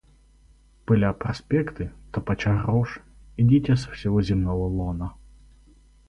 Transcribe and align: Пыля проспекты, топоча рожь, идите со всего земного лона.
Пыля 0.85 1.09
проспекты, 1.23 1.85
топоча 2.11 2.53
рожь, 2.63 2.97
идите 3.37 3.75
со 3.75 3.91
всего 3.91 4.19
земного 4.23 4.65
лона. 4.65 5.13